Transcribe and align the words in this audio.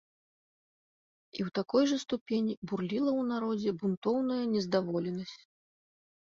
І 1.37 1.39
ў 1.47 1.49
такой 1.59 1.83
жа 1.91 1.97
ступені 2.05 2.57
бурліла 2.67 3.07
ў 3.19 3.29
народзе 3.35 3.77
бунтоўная 3.85 4.41
нездаволенасць. 4.57 5.41